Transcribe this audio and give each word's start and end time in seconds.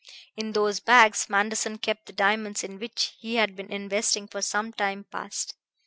In 0.35 0.53
those 0.53 0.79
bags 0.79 1.29
Manderson 1.29 1.77
kept 1.77 2.07
the 2.07 2.11
diamonds 2.11 2.63
in 2.63 2.79
which 2.79 3.13
he 3.19 3.35
had 3.35 3.55
been 3.55 3.71
investing 3.71 4.27
for 4.27 4.41
some 4.41 4.73
time 4.73 5.03
past. 5.03 5.53